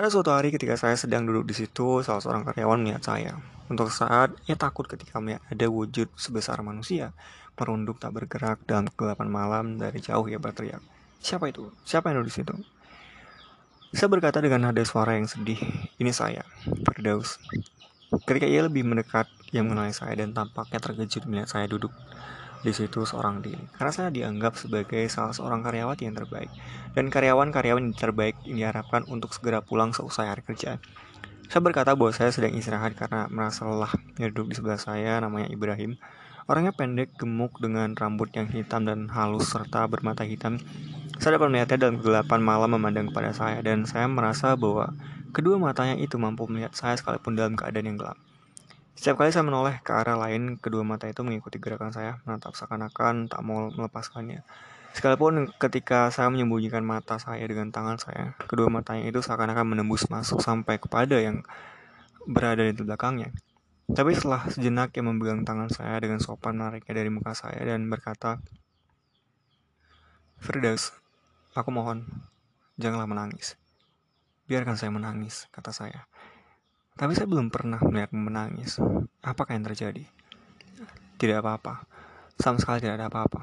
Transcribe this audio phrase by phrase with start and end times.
[0.00, 3.36] Pada suatu hari ketika saya sedang duduk di situ, salah seorang karyawan melihat saya.
[3.68, 7.12] Untuk saat ia takut ketika melihat ada wujud sebesar manusia,
[7.52, 10.80] merunduk tak bergerak dalam kegelapan malam dari jauh ia berteriak.
[11.20, 11.68] Siapa itu?
[11.84, 12.54] Siapa yang duduk di situ?
[13.92, 15.60] Saya berkata dengan nada suara yang sedih,
[16.00, 17.36] ini saya, Firdaus.
[18.24, 21.92] Ketika ia lebih mendekat, ia mengenali saya dan tampaknya terkejut melihat saya duduk
[22.60, 23.60] di situ seorang diri.
[23.76, 26.52] Karena saya dianggap sebagai salah seorang karyawati yang terbaik.
[26.92, 30.76] Dan karyawan-karyawan yang terbaik ini diharapkan untuk segera pulang seusai hari kerja.
[31.50, 33.90] Saya berkata bahwa saya sedang istirahat karena merasa lelah.
[34.14, 35.98] Duduk di sebelah saya, namanya Ibrahim.
[36.46, 40.62] Orangnya pendek, gemuk, dengan rambut yang hitam dan halus, serta bermata hitam.
[41.18, 44.94] Saya dapat melihatnya dalam kegelapan malam memandang kepada saya, dan saya merasa bahwa
[45.34, 48.18] kedua matanya itu mampu melihat saya sekalipun dalam keadaan yang gelap.
[48.98, 53.30] Setiap kali saya menoleh ke arah lain, kedua mata itu mengikuti gerakan saya, menatap seakan-akan
[53.30, 54.42] tak mau melepaskannya.
[54.90, 60.42] Sekalipun ketika saya menyembunyikan mata saya dengan tangan saya, kedua matanya itu seakan-akan menembus masuk
[60.42, 61.46] sampai kepada yang
[62.26, 63.30] berada di belakangnya.
[63.90, 68.42] Tapi setelah sejenak ia memegang tangan saya dengan sopan menariknya dari muka saya dan berkata,
[70.42, 70.90] Firdaus,
[71.54, 72.06] aku mohon,
[72.78, 73.54] janganlah menangis.
[74.50, 76.09] Biarkan saya menangis, kata saya.
[77.00, 78.76] Tapi saya belum pernah melihat menangis.
[79.24, 80.04] Apakah yang terjadi?
[81.16, 81.88] Tidak apa-apa.
[82.36, 83.40] Sama sekali tidak ada apa-apa.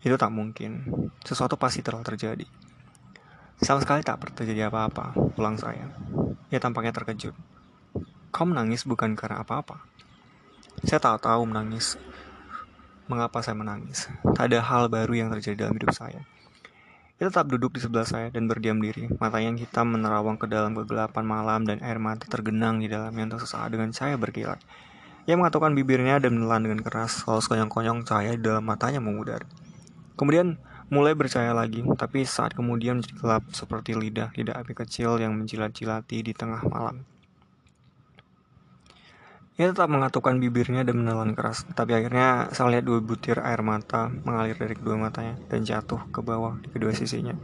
[0.00, 0.88] Itu tak mungkin.
[1.20, 2.48] Sesuatu pasti telah terjadi.
[3.60, 5.92] Sama sekali tak terjadi apa-apa, pulang saya.
[6.48, 7.36] Ia tampaknya terkejut.
[8.32, 9.84] Kau menangis bukan karena apa-apa.
[10.80, 12.00] Saya tak tahu menangis.
[13.12, 14.08] Mengapa saya menangis?
[14.32, 16.24] Tak ada hal baru yang terjadi dalam hidup saya.
[17.20, 19.04] Ia tetap duduk di sebelah saya dan berdiam diri.
[19.20, 23.44] Matanya yang hitam menerawang ke dalam kegelapan malam dan air mata tergenang di dalamnya untuk
[23.44, 24.56] sesaat dengan cahaya berkilat.
[25.28, 29.44] Ia mengatupkan bibirnya dan menelan dengan keras, lalu sekonyong-konyong cahaya di dalam matanya memudar.
[30.16, 30.56] Kemudian
[30.88, 36.24] mulai bercahaya lagi, tapi saat kemudian menjadi gelap seperti lidah lidah api kecil yang menjilat-jilati
[36.24, 37.04] di tengah malam.
[39.60, 44.08] Ia tetap mengatupkan bibirnya dan menelan keras, tapi akhirnya saya lihat dua butir air mata
[44.08, 47.36] mengalir dari kedua matanya dan jatuh ke bawah di kedua sisinya.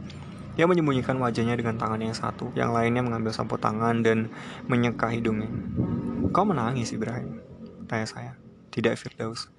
[0.57, 4.33] Ia menyembunyikan wajahnya dengan tangan yang satu, yang lainnya mengambil sapu tangan dan
[4.65, 5.45] menyeka hidungnya.
[6.33, 7.37] Kau menangis, Ibrahim?
[7.85, 8.33] Tanya saya.
[8.73, 9.53] Tidak, Firdaus.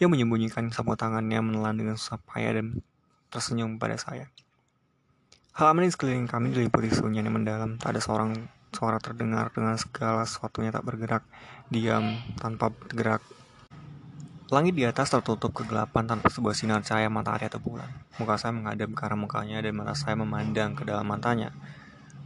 [0.00, 2.80] Ia menyembunyikan sapu tangannya menelan dengan susah payah dan
[3.28, 4.32] tersenyum pada saya.
[5.52, 7.76] Halaman di sekeliling kami diliputi sunyian yang mendalam.
[7.76, 8.32] Tak ada seorang
[8.74, 11.22] Suara terdengar dengan segala sesuatunya tak bergerak,
[11.70, 13.22] diam, tanpa bergerak.
[14.50, 17.86] Langit di atas tertutup kegelapan tanpa sebuah sinar cahaya matahari atau bulan.
[18.18, 21.54] Muka saya menghadap ke arah mukanya dan mata saya memandang ke dalam matanya.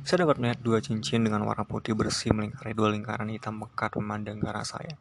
[0.09, 4.41] Saya dapat melihat dua cincin dengan warna putih bersih melingkari dua lingkaran hitam pekat memandang
[4.41, 4.97] ke arah saya.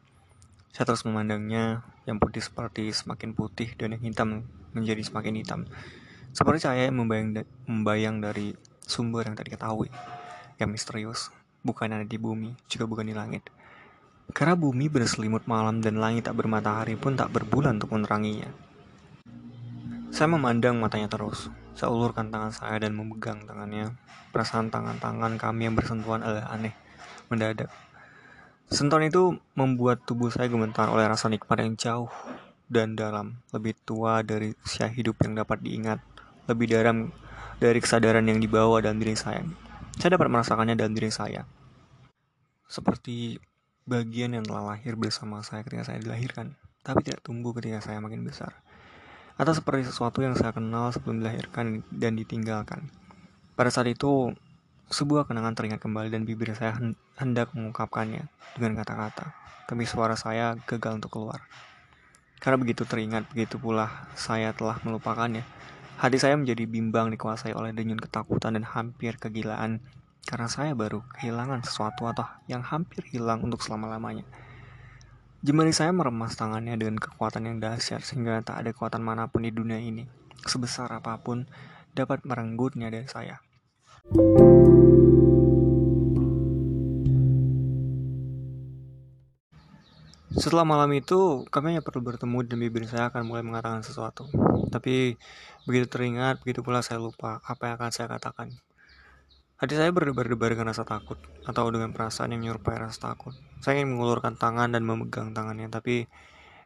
[0.76, 4.28] Saya terus memandangnya, yang putih seperti semakin putih dan yang hitam
[4.76, 5.60] menjadi semakin hitam.
[6.36, 8.52] Seperti cahaya yang membayang, membayang dari
[8.84, 9.88] sumber yang tadi ketahui,
[10.58, 11.30] yang misterius,
[11.62, 13.46] bukan ada di bumi, juga bukan di langit.
[14.34, 18.50] Karena bumi berselimut malam dan langit tak bermatahari pun tak berbulan untuk meneranginya.
[20.12, 21.48] Saya memandang matanya terus.
[21.78, 23.94] Saya ulurkan tangan saya dan memegang tangannya.
[24.34, 26.74] Perasaan tangan-tangan kami yang bersentuhan adalah aneh,
[27.32, 27.70] mendadak.
[28.68, 32.12] Sentuhan itu membuat tubuh saya gemetar oleh rasa nikmat yang jauh
[32.68, 36.04] dan dalam, lebih tua dari usia hidup yang dapat diingat,
[36.44, 37.08] lebih dalam
[37.56, 39.40] dari kesadaran yang dibawa dalam diri saya.
[39.98, 41.42] Saya dapat merasakannya dalam diri saya.
[42.70, 43.42] Seperti
[43.82, 46.54] bagian yang telah lahir bersama saya ketika saya dilahirkan,
[46.86, 48.54] tapi tidak tumbuh ketika saya makin besar.
[49.34, 52.94] Atau seperti sesuatu yang saya kenal sebelum dilahirkan dan ditinggalkan.
[53.58, 54.30] Pada saat itu,
[54.86, 56.78] sebuah kenangan teringat kembali dan bibir saya
[57.18, 59.34] hendak mengungkapkannya dengan kata-kata,
[59.66, 61.42] tapi suara saya gagal untuk keluar.
[62.38, 65.42] Karena begitu teringat, begitu pula saya telah melupakannya.
[65.98, 69.82] Hati saya menjadi bimbang dikuasai oleh denyut ketakutan dan hampir kegilaan
[70.22, 74.22] karena saya baru kehilangan sesuatu atau yang hampir hilang untuk selama-lamanya.
[75.42, 79.50] Jemari saya meremas tangannya dengan kekuatan yang dahsyat sehingga tak ada kekuatan mana pun di
[79.50, 80.06] dunia ini,
[80.46, 81.50] sebesar apa pun,
[81.98, 83.42] dapat merenggutnya dari saya.
[90.38, 94.30] Setelah malam itu, kami hanya perlu bertemu dan bibir saya akan mulai mengatakan sesuatu.
[94.70, 95.18] Tapi
[95.66, 98.54] begitu teringat, begitu pula saya lupa apa yang akan saya katakan.
[99.58, 103.34] Hati saya berdebar-debar dengan rasa takut, atau dengan perasaan yang menyerupai rasa takut.
[103.58, 106.06] Saya ingin mengulurkan tangan dan memegang tangannya, tapi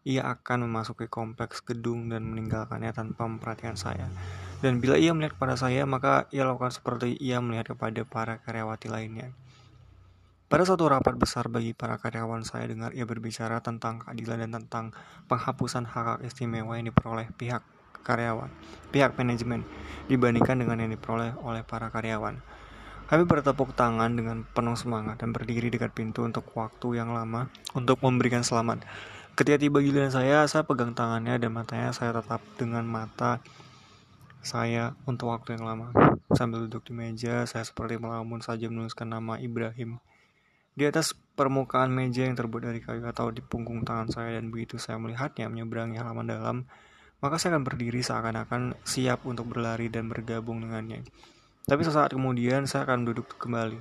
[0.04, 4.12] ia akan memasuki kompleks gedung dan meninggalkannya tanpa memperhatikan saya.
[4.60, 8.92] Dan bila ia melihat kepada saya, maka ia lakukan seperti ia melihat kepada para karyawati
[8.92, 9.32] lainnya.
[10.52, 14.92] Pada suatu rapat besar bagi para karyawan, saya dengar ia berbicara tentang keadilan dan tentang
[15.24, 17.64] penghapusan hak-hak istimewa yang diperoleh pihak
[18.04, 18.52] karyawan,
[18.92, 19.64] pihak manajemen,
[20.12, 22.44] dibandingkan dengan yang diperoleh oleh para karyawan.
[23.08, 28.04] Kami bertepuk tangan dengan penuh semangat dan berdiri dekat pintu untuk waktu yang lama untuk
[28.04, 28.84] memberikan selamat.
[29.32, 33.40] Ketika tiba giliran saya, saya pegang tangannya dan matanya saya tetap dengan mata
[34.44, 35.96] saya untuk waktu yang lama.
[36.36, 40.11] Sambil duduk di meja, saya seperti melamun saja menuliskan nama Ibrahim.
[40.72, 44.80] Di atas permukaan meja yang terbuat dari kayu atau di punggung tangan saya dan begitu
[44.80, 46.56] saya melihatnya menyeberangi halaman dalam,
[47.20, 51.04] maka saya akan berdiri seakan-akan siap untuk berlari dan bergabung dengannya.
[51.68, 53.78] Tapi sesaat kemudian saya akan duduk kembali.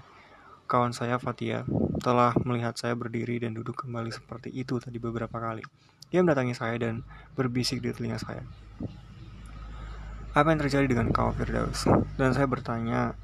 [0.68, 1.64] Kawan saya Fatia
[2.04, 5.64] telah melihat saya berdiri dan duduk kembali seperti itu tadi beberapa kali.
[6.12, 7.08] Dia mendatangi saya dan
[7.40, 8.44] berbisik di telinga saya.
[10.32, 11.88] Apa yang terjadi dengan kau Firdaus?
[12.16, 13.16] Dan saya bertanya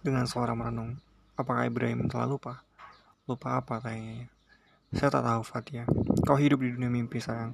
[0.00, 0.96] dengan suara merenung.
[1.36, 2.67] Apakah Ibrahim telah lupa?
[3.28, 4.24] Lupa apa tanya
[4.88, 5.84] Saya tak tahu Fatia.
[6.24, 7.52] Kau hidup di dunia mimpi sayang.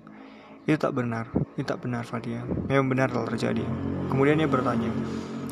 [0.70, 1.26] Itu tak benar.
[1.58, 2.46] Itu tak benar Fatia.
[2.70, 3.66] Memang benar telah terjadi.
[4.06, 4.94] Kemudian dia bertanya,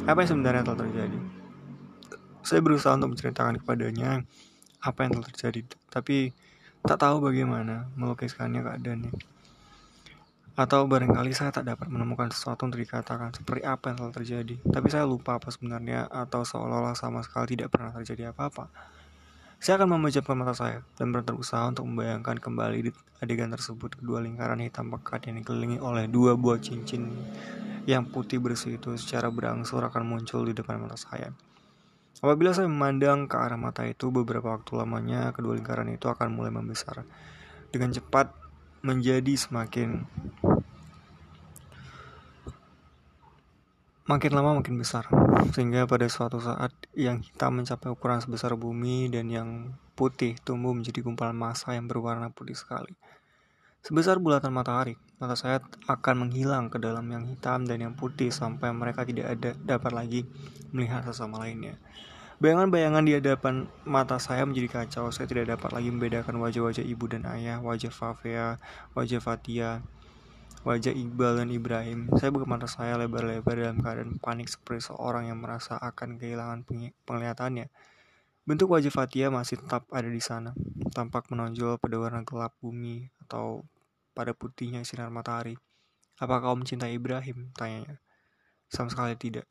[0.07, 1.19] apa yang sebenarnya telah terjadi.
[2.47, 4.23] Saya berusaha untuk menceritakan kepadanya
[4.79, 5.61] apa yang telah terjadi,
[5.91, 6.31] tapi
[6.87, 9.11] tak tahu bagaimana melukiskannya keadaannya.
[10.55, 14.87] Atau barangkali saya tak dapat menemukan sesuatu untuk dikatakan seperti apa yang telah terjadi, tapi
[14.87, 18.71] saya lupa apa sebenarnya atau seolah-olah sama sekali tidak pernah terjadi apa-apa.
[19.63, 22.91] Saya akan memejamkan mata saya dan berusaha untuk membayangkan kembali di
[23.23, 27.07] adegan tersebut kedua lingkaran hitam pekat yang dikelilingi oleh dua buah cincin
[27.87, 31.31] yang putih bersih itu secara berangsur akan muncul di depan mata saya.
[32.19, 36.51] Apabila saya memandang ke arah mata itu, beberapa waktu lamanya kedua lingkaran itu akan mulai
[36.51, 37.07] membesar
[37.71, 38.35] dengan cepat
[38.83, 40.03] menjadi semakin
[44.13, 45.09] makin lama makin besar
[45.57, 51.01] sehingga pada suatu saat yang hitam mencapai ukuran sebesar bumi dan yang putih tumbuh menjadi
[51.01, 52.93] gumpalan massa yang berwarna putih sekali.
[53.83, 58.71] Sebesar bulatan matahari, mata saya akan menghilang ke dalam yang hitam dan yang putih sampai
[58.71, 60.21] mereka tidak ada dapat lagi
[60.71, 61.81] melihat sesama lainnya.
[62.39, 65.11] Bayangan-bayangan di hadapan mata saya menjadi kacau.
[65.15, 68.59] Saya tidak dapat lagi membedakan wajah-wajah ibu dan ayah, wajah Fafea,
[68.99, 69.83] wajah Fatia,
[70.63, 72.07] wajah Iqbal dan Ibrahim.
[72.15, 76.63] Saya buka mata saya lebar-lebar dalam keadaan panik seperti seorang yang merasa akan kehilangan
[77.03, 77.67] penglihatannya.
[78.47, 80.55] Bentuk wajah Fatia masih tetap ada di sana,
[80.95, 83.67] tampak menonjol pada warna gelap bumi atau
[84.15, 85.59] pada putihnya sinar matahari.
[86.19, 87.51] Apa kau mencintai Ibrahim?
[87.55, 87.99] Tanyanya.
[88.71, 89.47] Sama sekali tidak.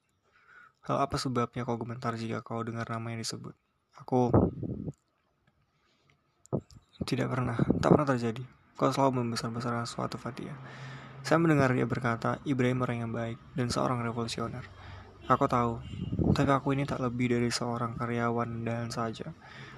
[0.88, 3.56] Hal apa sebabnya kau gemetar jika kau dengar nama yang disebut?
[4.00, 4.32] Aku
[7.04, 8.44] tidak pernah, tak pernah terjadi.
[8.80, 10.56] Kau selalu membesar-besarkan suatu Fatia.
[11.22, 14.66] Saya mendengar dia berkata, Ibrahim orang yang baik dan seorang revolusioner.
[15.30, 15.78] Aku tahu,
[16.34, 19.30] tapi aku ini tak lebih dari seorang karyawan dan saja.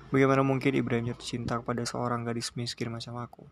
[0.08, 3.44] Bagaimana mungkin Ibrahim jatuh cinta kepada seorang gadis miskin macam aku?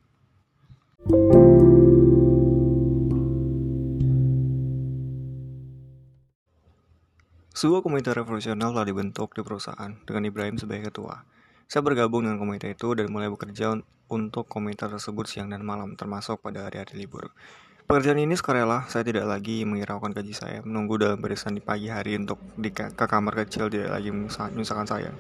[7.51, 11.27] Sebuah komite revolusional telah dibentuk di perusahaan dengan Ibrahim sebagai ketua.
[11.67, 13.77] Saya bergabung dengan komite itu dan mulai bekerja
[14.09, 17.29] untuk komite tersebut siang dan malam, termasuk pada hari-hari libur.
[17.91, 22.15] Pekerjaan ini sukarela, saya tidak lagi menghiraukan gaji saya, menunggu dalam barisan di pagi hari
[22.15, 25.11] untuk di ke kamar kecil tidak lagi menyusahkan saya.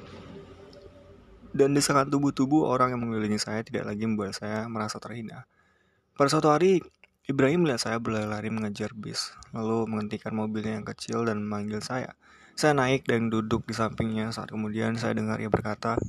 [1.51, 5.43] Dan desakan tubuh-tubuh orang yang mengelilingi saya tidak lagi membuat saya merasa terhina.
[6.15, 6.79] Pada suatu hari,
[7.27, 12.15] Ibrahim melihat saya berlari mengejar bis, lalu menghentikan mobilnya yang kecil dan memanggil saya.
[12.55, 15.99] Saya naik dan duduk di sampingnya saat kemudian saya dengar ia berkata,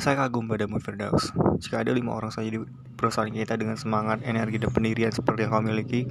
[0.00, 1.32] saya kagum pada Firdaus.
[1.60, 2.60] Jika ada lima orang saja di
[2.96, 6.08] perusahaan kita dengan semangat, energi, dan pendirian seperti yang kau miliki,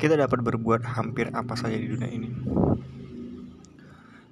[0.00, 2.30] kita dapat berbuat hampir apa saja di dunia ini.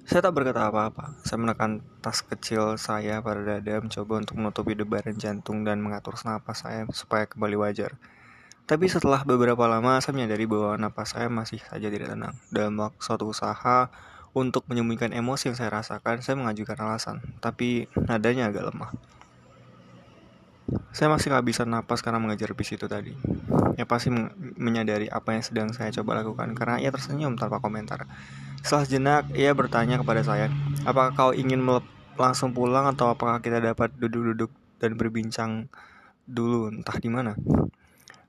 [0.09, 1.21] Saya tak berkata apa-apa.
[1.21, 6.65] Saya menekan tas kecil saya pada dada, mencoba untuk menutupi debaran jantung dan mengatur napas
[6.65, 7.93] saya supaya kembali wajar.
[8.65, 12.33] Tapi setelah beberapa lama saya menyadari bahwa napas saya masih saja tidak tenang.
[12.49, 13.93] Dalam suatu usaha
[14.39, 18.95] untuk menyembunyikan emosi yang saya rasakan, saya mengajukan alasan, tapi nadanya agak lemah.
[20.93, 23.17] Saya masih kehabisan napas karena mengejar bis itu tadi.
[23.81, 24.13] Ya pasti
[24.61, 28.05] menyadari apa yang sedang saya coba lakukan karena ia tersenyum tanpa komentar.
[28.61, 30.53] Setelah jenak, ia bertanya kepada saya,
[30.85, 31.65] apakah kau ingin
[32.21, 35.73] langsung pulang atau apakah kita dapat duduk-duduk dan berbincang
[36.29, 37.33] dulu entah di mana?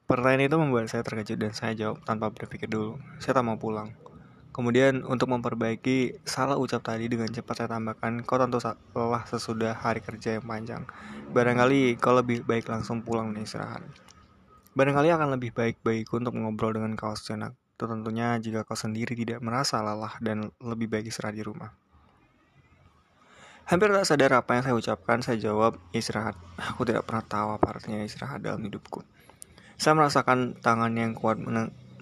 [0.10, 2.98] Pertanyaan itu membuat saya terkejut dan saya jawab tanpa berpikir dulu.
[3.22, 3.94] Saya tak mau pulang.
[4.60, 8.60] Kemudian untuk memperbaiki salah ucap tadi dengan cepat saya tambahkan, kau tentu
[8.92, 10.84] lelah sesudah hari kerja yang panjang.
[11.32, 13.80] Barangkali kau lebih baik langsung pulang dan istirahat.
[14.75, 17.56] Barangkali akan lebih baik bagiku untuk mengobrol dengan kau sejenak.
[17.80, 21.72] Tentunya jika kau sendiri tidak merasa lelah dan lebih baik istirahat di rumah.
[23.63, 26.36] Hampir tak sadar apa yang saya ucapkan, saya jawab istirahat.
[26.60, 29.08] Aku tidak pernah tahu apa artinya istirahat dalam hidupku.
[29.80, 31.39] Saya merasakan tangan yang kuat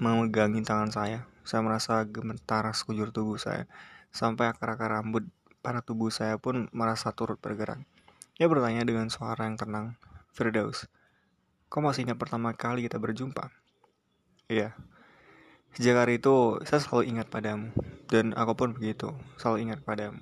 [0.01, 1.21] memegangi tangan saya.
[1.47, 3.71] Saya merasa gemetar sekujur tubuh saya,
[4.11, 5.23] sampai akar-akar rambut
[5.63, 7.79] para tubuh saya pun merasa turut bergerak.
[8.35, 9.95] Dia bertanya dengan suara yang tenang,
[10.35, 10.91] Firdaus,
[11.71, 13.47] kau masih ingat pertama kali kita berjumpa?
[14.51, 14.75] Iya.
[15.71, 17.71] Sejak hari itu, saya selalu ingat padamu.
[18.11, 20.19] Dan aku pun begitu, selalu ingat padamu.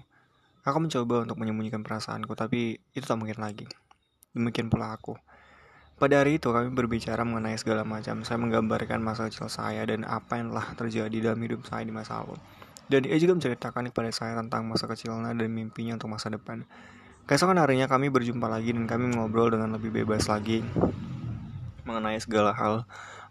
[0.61, 3.65] Aku mencoba untuk menyembunyikan perasaanku, tapi itu tak mungkin lagi.
[4.33, 5.17] Demikian pula aku.
[5.95, 8.19] Pada hari itu kami berbicara mengenai segala macam.
[8.27, 12.19] Saya menggambarkan masa kecil saya dan apa yang telah terjadi dalam hidup saya di masa
[12.19, 12.35] lalu.
[12.91, 16.67] Dan ia juga menceritakan kepada saya tentang masa kecilnya dan mimpinya untuk masa depan.
[17.25, 20.67] Keesokan harinya kami berjumpa lagi dan kami ngobrol dengan lebih bebas lagi
[21.87, 22.83] mengenai segala hal.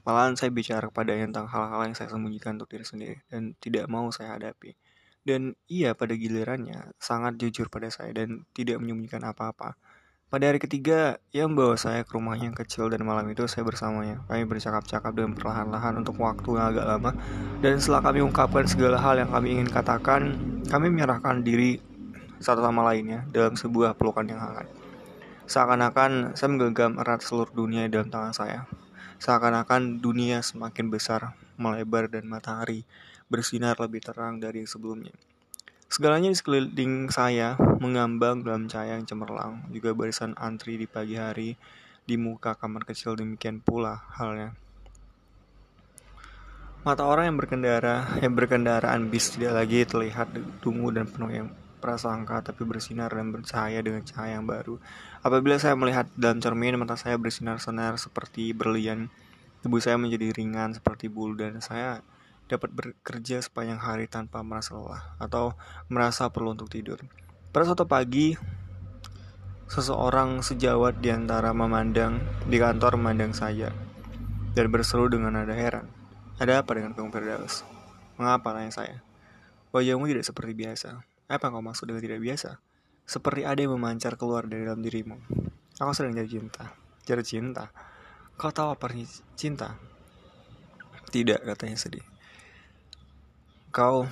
[0.09, 4.09] Malahan saya bicara kepada tentang hal-hal yang saya sembunyikan untuk diri sendiri dan tidak mau
[4.09, 4.73] saya hadapi.
[5.21, 9.76] Dan ia pada gilirannya sangat jujur pada saya dan tidak menyembunyikan apa-apa.
[10.32, 14.24] Pada hari ketiga, ia membawa saya ke rumahnya yang kecil dan malam itu saya bersamanya.
[14.26, 17.10] Kami bercakap-cakap dengan perlahan-lahan untuk waktu yang agak lama.
[17.62, 20.34] Dan setelah kami ungkapkan segala hal yang kami ingin katakan,
[20.66, 21.78] kami menyerahkan diri
[22.42, 24.66] satu sama lainnya dalam sebuah pelukan yang hangat.
[25.44, 28.60] Seakan-akan saya menggenggam erat seluruh dunia dalam tangan saya.
[29.20, 32.88] Seakan-akan dunia semakin besar, melebar dan matahari
[33.28, 35.14] bersinar lebih terang dari sebelumnya.
[35.88, 41.54] Segalanya di sekeliling saya mengambang dalam cahaya yang cemerlang, juga barisan antri di pagi hari
[42.04, 44.52] di muka kamar kecil demikian pula halnya.
[46.84, 51.48] Mata orang yang berkendara, yang berkendaraan bis tidak lagi terlihat dungu dan penuh yang
[51.80, 54.80] prasangka tapi bersinar dan bercahaya dengan cahaya yang baru.
[55.20, 59.12] Apabila saya melihat dalam cermin, mata saya bersinar-sinar seperti berlian.
[59.60, 62.04] Tubuh saya menjadi ringan seperti bulu dan saya
[62.44, 65.56] dapat bekerja sepanjang hari tanpa merasa lelah atau
[65.88, 67.00] merasa perlu untuk tidur.
[67.54, 68.36] Pada suatu pagi,
[69.70, 73.72] seseorang sejawat di antara memandang di kantor memandang saya
[74.52, 75.88] dan berseru dengan nada heran.
[76.36, 77.62] Ada apa dengan Kang Firdaus?
[78.18, 79.02] Mengapa tanya saya?
[79.74, 81.02] Wajahmu tidak seperti biasa.
[81.26, 82.62] Apa yang kau maksud dengan tidak biasa?
[83.06, 85.18] Seperti ada yang memancar keluar dari dalam dirimu.
[85.82, 86.64] Aku sedang jatuh cinta.
[87.06, 87.64] Jatuh cinta.
[88.38, 88.86] Kau tahu apa
[89.34, 89.78] cinta?
[91.10, 92.13] Tidak, katanya sedih.
[93.74, 94.06] Kau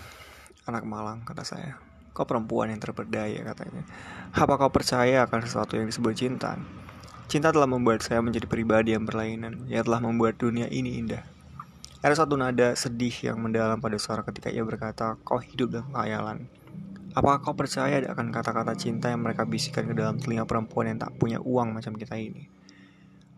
[0.67, 1.79] anak malang, kata saya.
[2.11, 3.87] Kau perempuan yang terperdaya, katanya.
[4.35, 6.59] Apa kau percaya akan sesuatu yang disebut cinta?
[7.31, 9.71] Cinta telah membuat saya menjadi pribadi yang berlainan.
[9.71, 11.23] Ia telah membuat dunia ini indah.
[12.03, 16.51] Ada satu nada sedih yang mendalam pada suara ketika ia berkata, kau hidup dalam khayalan.
[17.15, 21.15] Apakah kau percaya akan kata-kata cinta yang mereka bisikan ke dalam telinga perempuan yang tak
[21.15, 22.51] punya uang macam kita ini?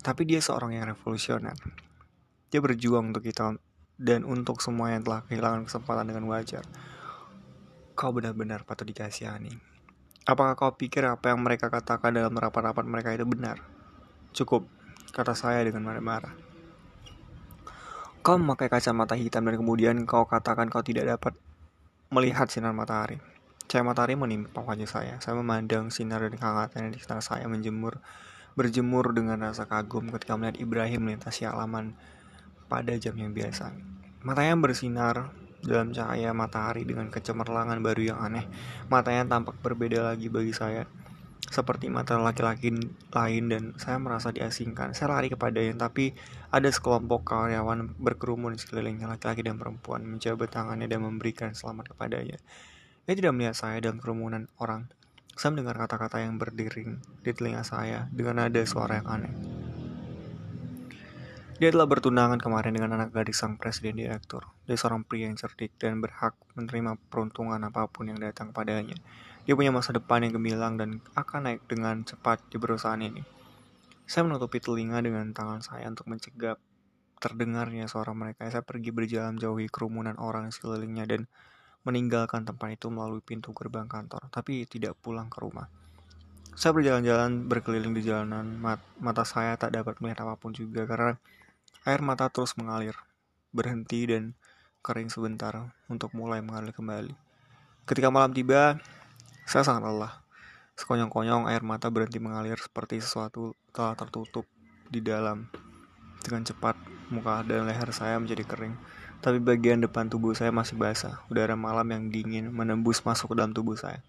[0.00, 1.52] Tapi dia seorang yang revolusioner.
[2.48, 3.60] Dia berjuang untuk kita
[4.00, 6.66] dan untuk semua yang telah kehilangan kesempatan dengan wajar.
[7.94, 9.54] Kau benar-benar patut dikasihani.
[10.24, 13.60] Apakah kau pikir apa yang mereka katakan dalam rapat-rapat mereka itu benar?
[14.34, 14.66] Cukup,
[15.12, 16.34] kata saya dengan marah-marah.
[18.24, 21.36] Kau memakai kacamata hitam dan kemudian kau katakan kau tidak dapat
[22.08, 23.20] melihat sinar matahari.
[23.68, 25.14] Cahaya matahari menimpa wajah saya.
[25.20, 28.00] Saya memandang sinar dan kehangatan di sekitar saya menjemur,
[28.56, 32.00] berjemur dengan rasa kagum ketika melihat Ibrahim melintasi halaman
[32.66, 33.74] pada jam yang biasa.
[34.24, 35.32] Matanya bersinar
[35.64, 38.44] dalam cahaya matahari dengan kecemerlangan baru yang aneh.
[38.92, 40.84] Matanya tampak berbeda lagi bagi saya.
[41.44, 42.72] Seperti mata laki-laki
[43.12, 44.96] lain dan saya merasa diasingkan.
[44.96, 46.16] Saya lari kepadanya, tapi
[46.48, 52.40] ada sekelompok karyawan berkerumun di sekelilingnya laki-laki dan perempuan menjabat tangannya dan memberikan selamat kepadanya.
[53.04, 54.88] Ia tidak melihat saya dalam kerumunan orang.
[55.36, 59.34] Saya mendengar kata-kata yang berdering di telinga saya dengan nada suara yang aneh.
[61.54, 64.42] Dia telah bertunangan kemarin dengan anak gadis sang presiden direktur.
[64.66, 68.98] Dia seorang pria yang cerdik dan berhak menerima peruntungan apa pun yang datang padanya.
[69.46, 73.22] Dia punya masa depan yang gemilang dan akan naik dengan cepat di perusahaan ini.
[74.02, 76.58] Saya menutupi telinga dengan tangan saya untuk mencegah
[77.22, 78.50] terdengarnya suara mereka.
[78.50, 81.30] Saya pergi berjalan jauhi kerumunan orang sekelilingnya dan
[81.86, 85.70] meninggalkan tempat itu melalui pintu gerbang kantor, tapi tidak pulang ke rumah.
[86.58, 91.14] Saya berjalan-jalan berkeliling di jalanan, mat mata saya tak dapat melihat apa pun juga karena
[91.84, 92.96] air mata terus mengalir,
[93.52, 94.32] berhenti dan
[94.84, 97.12] kering sebentar untuk mulai mengalir kembali.
[97.84, 98.80] Ketika malam tiba,
[99.44, 100.24] saya sangat lelah.
[100.74, 104.48] Sekonyong-konyong air mata berhenti mengalir seperti sesuatu telah tertutup
[104.90, 105.46] di dalam.
[106.24, 106.74] Dengan cepat,
[107.12, 108.74] muka dan leher saya menjadi kering
[109.24, 111.24] tapi bagian depan tubuh saya masih basah.
[111.32, 114.04] Udara malam yang dingin menembus masuk ke dalam tubuh saya.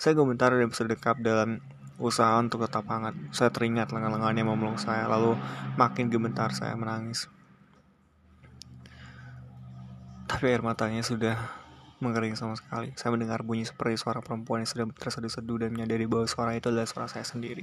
[0.00, 1.60] Saya gemetar dan bersedekap dalam
[1.98, 3.14] usaha untuk tetap hangat.
[3.30, 5.38] Saya teringat lengan-lengannya memeluk saya, lalu
[5.78, 7.30] makin gemetar saya menangis.
[10.26, 11.36] Tapi air matanya sudah
[12.02, 12.90] mengering sama sekali.
[12.98, 16.88] Saya mendengar bunyi seperti suara perempuan yang sedang terseduh-seduh dan menyadari bahwa suara itu adalah
[16.88, 17.62] suara saya sendiri.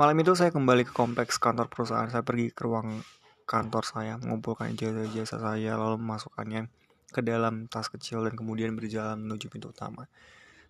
[0.00, 2.08] Malam itu saya kembali ke kompleks kantor perusahaan.
[2.08, 3.04] Saya pergi ke ruang
[3.44, 6.72] kantor saya, mengumpulkan ijazah-ijazah saya, lalu memasukkannya
[7.12, 10.08] ke dalam tas kecil dan kemudian berjalan menuju pintu utama.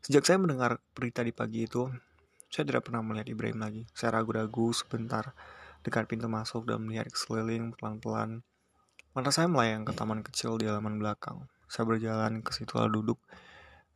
[0.02, 1.86] Sejak saya mendengar berita di pagi itu,
[2.52, 3.82] saya tidak pernah melihat Ibrahim lagi.
[3.96, 5.32] Saya ragu-ragu sebentar
[5.80, 8.44] dekat pintu masuk dan melihat sekeliling pelan-pelan.
[9.16, 11.48] Mata saya melayang ke taman kecil di halaman belakang.
[11.64, 13.18] Saya berjalan ke situ lalu duduk.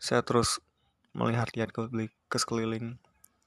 [0.01, 0.65] Saya terus
[1.13, 1.85] melihat-lihat ke,
[2.33, 2.97] ke sekeliling.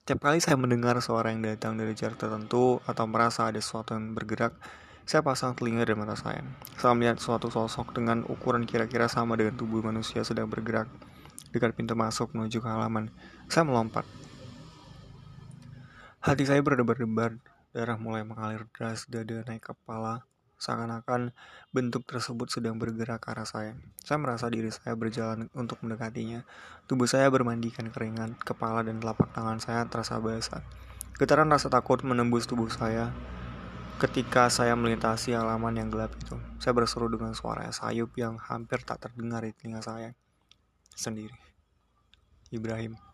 [0.05, 4.13] Tiap kali saya mendengar suara yang datang dari jarak tertentu atau merasa ada sesuatu yang
[4.13, 4.57] bergerak,
[5.09, 6.45] saya pasang telinga dan mata saya.
[6.77, 10.85] Saya melihat suatu sosok dengan ukuran kira-kira sama dengan tubuh manusia sedang bergerak
[11.49, 13.09] dekat pintu masuk menuju ke halaman.
[13.49, 14.05] Saya melompat.
[16.19, 17.39] Hati saya berdebar-debar,
[17.71, 20.27] darah mulai mengalir deras dada naik kepala.
[20.59, 21.31] Seakan-akan
[21.71, 23.79] bentuk tersebut sedang bergerak ke arah saya.
[24.03, 26.43] Saya merasa diri saya berjalan untuk mendekatinya.
[26.91, 30.59] Tubuh saya bermandikan keringat, kepala dan telapak tangan saya terasa basah.
[31.15, 33.15] Getaran rasa takut menembus tubuh saya
[34.03, 36.35] ketika saya melintasi halaman yang gelap itu.
[36.59, 40.11] Saya berseru dengan suara sayup yang hampir tak terdengar di telinga saya
[40.99, 41.31] sendiri.
[42.51, 43.08] Ibrahim.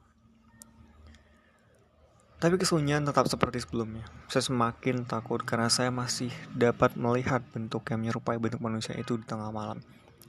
[2.35, 4.03] Tapi kesunyian tetap seperti sebelumnya.
[4.27, 9.23] Saya semakin takut karena saya masih dapat melihat bentuk yang menyerupai bentuk manusia itu di
[9.23, 9.79] tengah malam.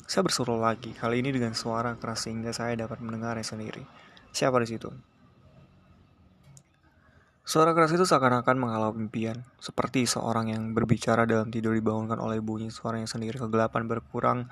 [0.07, 3.83] Saya bersuruh lagi, kali ini dengan suara keras sehingga saya dapat mendengarnya sendiri.
[4.31, 4.87] Siapa di situ?
[7.43, 12.75] Suara keras itu seakan-akan menghalau impian, seperti seorang yang berbicara dalam tidur dibangunkan oleh bunyi
[12.75, 14.51] suaranya sendiri kegelapan berkurang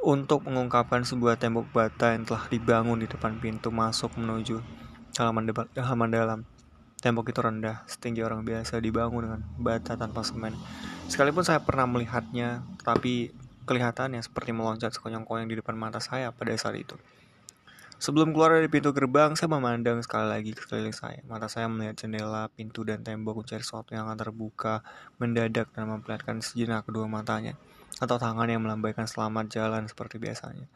[0.00, 4.60] untuk mengungkapkan sebuah tembok bata yang telah dibangun di depan pintu masuk menuju
[5.16, 6.40] halaman, halaman dalam.
[6.98, 10.58] Tembok itu rendah, setinggi orang biasa dibangun dengan bata tanpa semen.
[11.06, 13.30] Sekalipun saya pernah melihatnya, tapi
[13.70, 16.98] kelihatannya seperti meloncat sekonyong-konyong di depan mata saya pada saat itu.
[17.98, 21.18] Sebelum keluar dari pintu gerbang, saya memandang sekali lagi ke sekeliling saya.
[21.26, 24.86] Mata saya melihat jendela, pintu, dan tembok mencari sesuatu yang akan terbuka,
[25.18, 27.58] mendadak dan memperlihatkan sejenak kedua matanya,
[27.98, 30.70] atau tangan yang melambaikan selamat jalan seperti biasanya.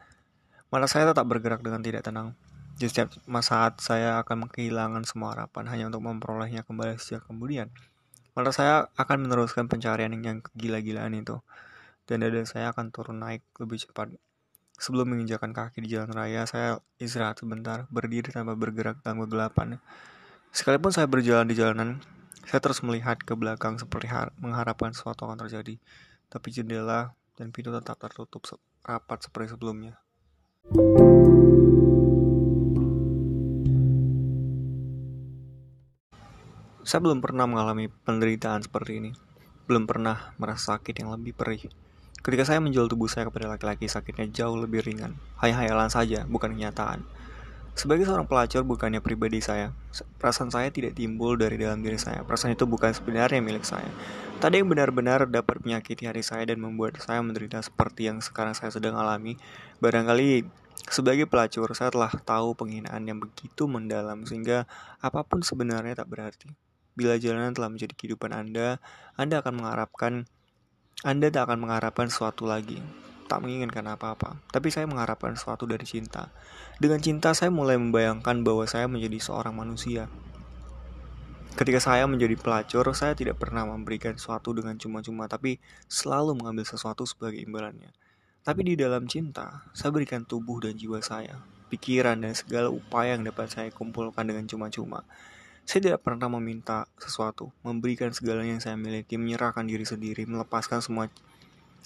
[0.67, 2.35] Mata saya tetap bergerak dengan tidak tenang.
[2.73, 3.13] Di setiap
[3.45, 7.69] saat saya akan kehilangan semua harapan hanya untuk memperolehnya kembali sejak kemudian.
[8.33, 11.37] Maka saya akan meneruskan pencarian yang gila-gilaan itu.
[12.09, 14.11] Dan dada saya akan turun naik lebih cepat.
[14.75, 19.79] Sebelum menginjakan kaki di jalan raya, saya istirahat sebentar, berdiri tanpa bergerak dalam kegelapan.
[20.51, 22.03] Sekalipun saya berjalan di jalanan,
[22.43, 25.79] saya terus melihat ke belakang seperti mengharapkan sesuatu akan terjadi.
[26.27, 28.43] Tapi jendela dan pintu tetap tertutup
[28.83, 30.02] rapat seperti sebelumnya.
[36.93, 39.17] Saya belum pernah mengalami penderitaan seperti ini.
[39.65, 41.65] Belum pernah merasa sakit yang lebih perih.
[42.21, 45.17] Ketika saya menjual tubuh saya kepada laki-laki, sakitnya jauh lebih ringan.
[45.41, 47.01] Hanya hayalan saja, bukan kenyataan.
[47.73, 49.73] Sebagai seorang pelacur, bukannya pribadi saya.
[50.21, 52.21] Perasaan saya tidak timbul dari dalam diri saya.
[52.21, 53.89] Perasaan itu bukan sebenarnya milik saya.
[54.37, 58.69] Tadi yang benar-benar dapat menyakiti hati saya dan membuat saya menderita seperti yang sekarang saya
[58.69, 59.33] sedang alami.
[59.81, 60.45] Barangkali
[60.93, 64.69] sebagai pelacur, saya telah tahu penghinaan yang begitu mendalam sehingga
[65.01, 66.53] apa pun sebenarnya tak berarti.
[66.93, 68.77] Bila jalanan telah menjadi kehidupan Anda,
[69.17, 70.29] Anda akan mengharapkan
[71.01, 72.79] Anda tak akan mengharapkan sesuatu lagi.
[73.27, 76.29] Tak menginginkan apa-apa, tapi saya mengharapkan sesuatu dari cinta.
[76.77, 80.05] Dengan cinta, saya mulai membayangkan bahwa saya menjadi seorang manusia.
[81.53, 87.05] Ketika saya menjadi pelacur, saya tidak pernah memberikan sesuatu dengan cuma-cuma, tapi selalu mengambil sesuatu
[87.05, 87.93] sebagai imbalannya.
[88.41, 93.23] Tapi di dalam cinta, saya berikan tubuh dan jiwa saya, pikiran dan segala upaya yang
[93.23, 95.05] dapat saya kumpulkan dengan cuma-cuma.
[95.63, 101.07] Saya tidak pernah meminta sesuatu, memberikan segalanya yang saya miliki, menyerahkan diri sendiri, melepaskan semua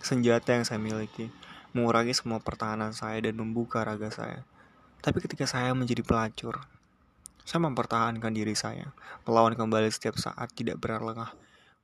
[0.02, 1.30] senjata yang saya miliki,
[1.78, 4.42] mengurangi semua pertahanan saya dan membuka raga saya.
[5.06, 6.58] Tapi ketika saya menjadi pelacur,
[7.48, 8.92] saya mempertahankan diri saya,
[9.24, 11.32] melawan kembali setiap saat tidak berlengah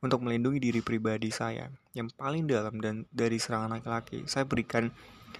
[0.04, 4.28] untuk melindungi diri pribadi saya yang paling dalam dan dari serangan laki-laki.
[4.28, 4.92] Saya berikan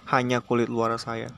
[0.09, 1.29] hanya kulit luar saya,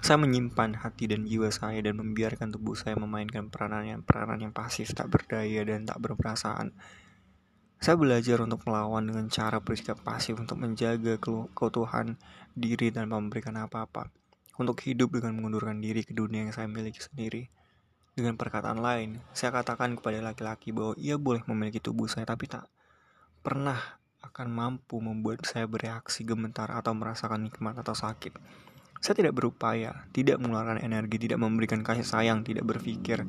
[0.00, 4.52] saya menyimpan hati dan jiwa saya dan membiarkan tubuh saya memainkan peranan yang peranan yang
[4.52, 6.72] pasif, tak berdaya dan tak berperasaan.
[7.80, 11.20] Saya belajar untuk melawan dengan cara bersikap pasif untuk menjaga
[11.52, 12.16] keutuhan
[12.52, 14.08] diri dan memberikan apa-apa.
[14.60, 17.48] Untuk hidup dengan mengundurkan diri ke dunia yang saya miliki sendiri.
[18.12, 22.68] Dengan perkataan lain, saya katakan kepada laki-laki bahwa ia boleh memiliki tubuh saya tapi tak
[23.40, 23.80] pernah
[24.20, 28.36] akan mampu membuat saya bereaksi gemetar atau merasakan nikmat atau sakit.
[29.00, 33.24] Saya tidak berupaya, tidak mengeluarkan energi, tidak memberikan kasih sayang, tidak berpikir.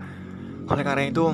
[0.68, 1.32] Oleh karena itu,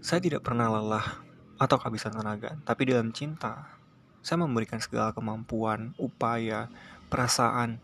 [0.00, 1.20] saya tidak pernah lelah
[1.60, 3.76] atau kehabisan tenaga, tapi dalam cinta,
[4.24, 6.72] saya memberikan segala kemampuan, upaya,
[7.12, 7.76] perasaan,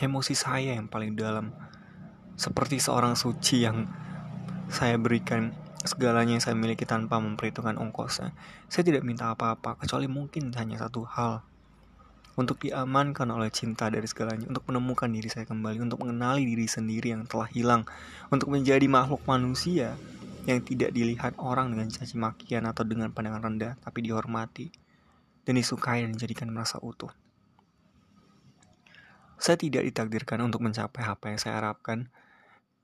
[0.00, 1.52] emosi saya yang paling dalam.
[2.40, 3.92] Seperti seorang suci yang
[4.72, 5.52] saya berikan
[5.84, 8.32] segalanya yang saya miliki tanpa memperhitungkan ongkosnya.
[8.72, 11.44] Saya tidak minta apa-apa, kecuali mungkin hanya satu hal,
[12.36, 17.12] untuk diamankan oleh cinta dari segalanya, untuk menemukan diri saya kembali, untuk mengenali diri sendiri
[17.12, 17.84] yang telah hilang,
[18.32, 19.96] untuk menjadi makhluk manusia
[20.48, 24.72] yang tidak dilihat orang dengan caci makian atau dengan pandangan rendah, tapi dihormati
[25.44, 27.10] dan disukai dan dijadikan merasa utuh.
[29.42, 32.06] Saya tidak ditakdirkan untuk mencapai apa yang saya harapkan.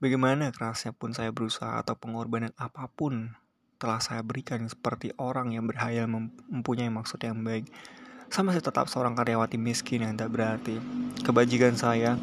[0.03, 3.35] Bagaimana kerasnya pun saya berusaha atau pengorbanan apa pun
[3.79, 6.11] telah saya berikan seperti orang yang berhayal
[6.51, 7.63] mempunyai maksud yang baik.
[8.29, 10.77] Saya tetap seorang karyawati miskin yang tak berarti.
[11.25, 12.13] Kebajikan saya,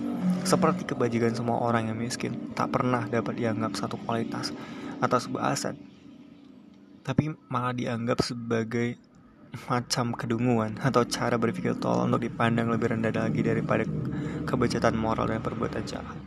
[0.46, 4.54] seperti kebajikan semua orang yang miskin, tak pernah dapat dianggap satu kualitas
[5.02, 5.76] atau sebuah aset,
[7.02, 8.96] tapi malah dianggap sebagai
[9.68, 13.84] macam kedunguan atau cara berpikir tolong untuk dipandang lebih rendah lagi daripada
[14.46, 16.18] kebejatan moral dan perbuatan jahat.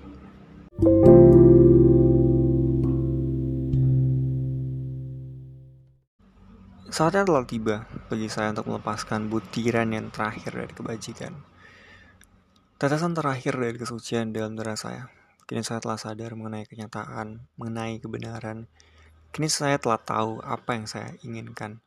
[6.90, 11.38] Saatnya telah tiba bagi saya untuk melepaskan butiran yang terakhir dari kebajikan.
[12.82, 15.14] Tetesan terakhir dari kesucian dalam darah saya.
[15.46, 18.66] Kini saya telah sadar mengenai kenyataan, mengenai kebenaran.
[19.30, 21.86] Kini saya telah tahu apa yang saya inginkan.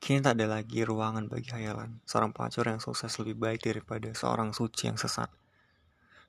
[0.00, 2.00] Kini tak ada lagi ruangan bagi hayalan.
[2.08, 5.28] Seorang pelacur yang sukses lebih baik daripada seorang suci yang sesat.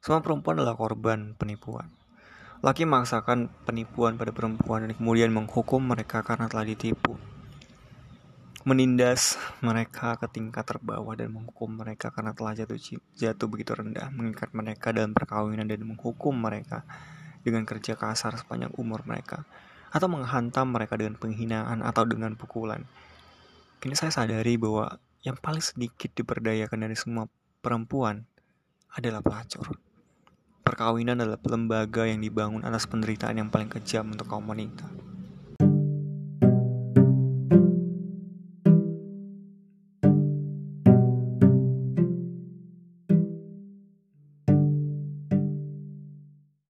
[0.04, 1.88] Semua perempuan adalah korban penipuan.
[2.60, 7.29] Laki memaksakan penipuan pada perempuan dan kemudian menghukum mereka karena telah ditipu
[8.70, 12.78] menindas mereka ke tingkat terbawah dan menghukum mereka karena telah jatuh
[13.18, 16.86] jatuh begitu rendah, mengikat mereka dalam perkawinan dan menghukum mereka
[17.42, 19.42] dengan kerja kasar sepanjang umur mereka,
[19.90, 22.86] atau menghantam mereka dengan penghinaan atau dengan pukulan.
[23.82, 27.26] Kini saya sadari bahwa yang paling sedikit diperdayakan dari semua
[27.66, 28.30] perempuan
[28.94, 29.82] adalah pelacur.
[30.62, 35.09] Perkawinan adalah lembaga yang dibangun atas penderitaan yang paling kejam untuk kaum wanita.